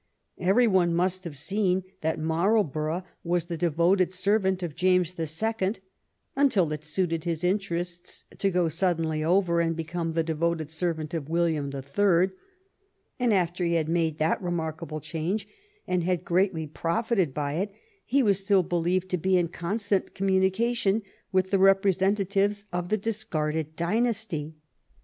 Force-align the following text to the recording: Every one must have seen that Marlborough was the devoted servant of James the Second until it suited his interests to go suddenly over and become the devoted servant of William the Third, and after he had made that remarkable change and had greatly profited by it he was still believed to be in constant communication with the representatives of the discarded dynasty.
Every 0.39 0.65
one 0.65 0.95
must 0.95 1.25
have 1.25 1.37
seen 1.37 1.83
that 2.01 2.17
Marlborough 2.17 3.03
was 3.23 3.45
the 3.45 3.55
devoted 3.57 4.11
servant 4.11 4.63
of 4.63 4.75
James 4.75 5.13
the 5.13 5.27
Second 5.27 5.79
until 6.35 6.73
it 6.73 6.83
suited 6.83 7.23
his 7.23 7.43
interests 7.43 8.25
to 8.39 8.49
go 8.49 8.67
suddenly 8.67 9.23
over 9.23 9.59
and 9.61 9.75
become 9.75 10.13
the 10.13 10.23
devoted 10.23 10.71
servant 10.71 11.13
of 11.13 11.29
William 11.29 11.69
the 11.69 11.83
Third, 11.83 12.31
and 13.19 13.31
after 13.31 13.63
he 13.63 13.73
had 13.75 13.87
made 13.87 14.17
that 14.17 14.41
remarkable 14.41 15.01
change 15.01 15.47
and 15.85 16.03
had 16.03 16.25
greatly 16.25 16.65
profited 16.65 17.31
by 17.31 17.53
it 17.53 17.71
he 18.03 18.23
was 18.23 18.43
still 18.43 18.63
believed 18.63 19.07
to 19.09 19.17
be 19.17 19.37
in 19.37 19.49
constant 19.49 20.15
communication 20.15 21.03
with 21.31 21.51
the 21.51 21.59
representatives 21.59 22.65
of 22.73 22.89
the 22.89 22.97
discarded 22.97 23.75
dynasty. 23.75 24.55